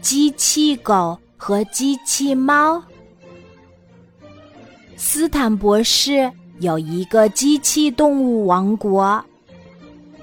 [0.00, 2.82] 机器狗和机器猫。
[4.96, 9.22] 斯坦博士有一个机器动物王国，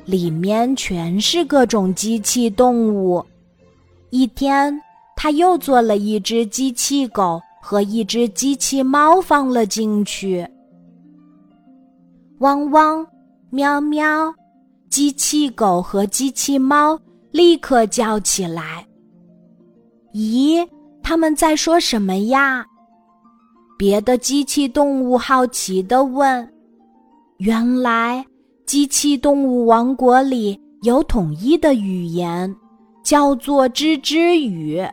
[0.06, 3.24] 里面全是各种机器动物。
[4.10, 4.82] 一天，
[5.16, 10.48] 他又做了一只机器狗和一只机器猫放了进去。
[12.40, 13.06] 汪汪，
[13.52, 14.34] 喵喵，
[14.90, 17.00] 机器狗和机器猫
[17.32, 18.86] 立刻叫起来。
[20.14, 20.68] 咦，
[21.02, 22.66] 他们在说什么呀？
[23.78, 26.48] 别的机器动物好奇地问
[27.40, 28.24] ：“原来，
[28.66, 32.54] 机器动物王国里有统一的语言，
[33.04, 34.86] 叫做吱吱语。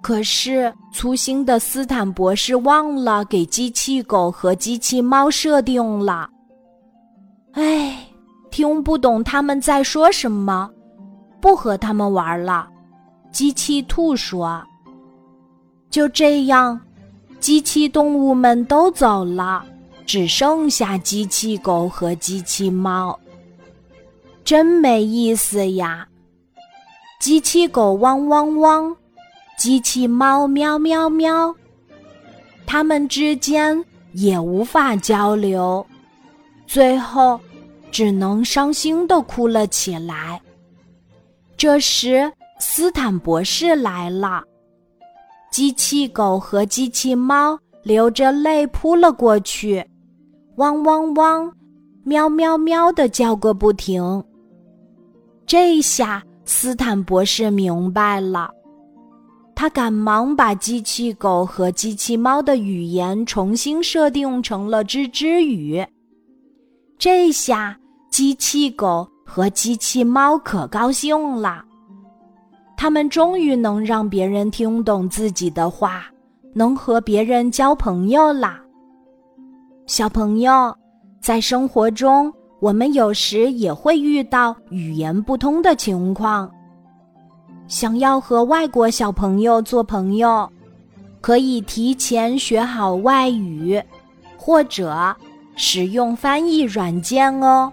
[0.00, 6.30] 可是，粗心的斯坦博士忘了给机器狗和机器猫设定了。
[7.52, 7.98] 哎，
[8.50, 10.70] 听不懂他们在说什么，
[11.40, 12.68] 不和他们玩了。”
[13.36, 14.66] 机器兔说
[15.92, 16.80] ：“就这样。”
[17.38, 19.62] 机器动物们都走了，
[20.06, 23.20] 只剩下机器狗和机器猫。
[24.42, 26.08] 真没意思呀！
[27.20, 28.96] 机器狗汪汪汪，
[29.58, 31.54] 机器猫喵喵喵，
[32.64, 35.86] 它们之间也无法交流，
[36.66, 37.38] 最后
[37.92, 40.40] 只能伤心的哭了起来。
[41.58, 44.42] 这时，斯坦博士来了。
[45.50, 49.84] 机器狗和机器猫流着泪扑了过去，
[50.56, 51.50] 汪汪汪，
[52.04, 54.22] 喵喵喵的叫个不停。
[55.46, 58.50] 这下斯坦博士明白了，
[59.54, 65.86] 他赶忙把机器狗和机器猫的语言重新设定成了吱吱语。
[66.98, 67.78] 这下
[68.10, 71.64] 机器狗和机器猫可高兴了。
[72.76, 76.06] 他们终于能让别人听懂自己的话，
[76.54, 78.60] 能和别人交朋友啦。
[79.86, 80.76] 小朋友，
[81.20, 86.50] 在生活中，我们有时也会遇到语言不通的情况。
[87.66, 90.48] 想要和外国小朋友做朋友，
[91.20, 93.82] 可以提前学好外语，
[94.36, 95.16] 或者
[95.56, 97.72] 使用翻译软件哦。